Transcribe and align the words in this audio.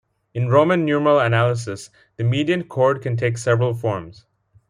In 0.33 0.49
Roman 0.49 0.83
numeral 0.83 1.19
analysis, 1.19 1.91
the 2.15 2.23
mediant 2.23 2.67
chord 2.69 3.03
can 3.03 3.15
take 3.15 3.37
several 3.37 3.75
forms. 3.75 4.25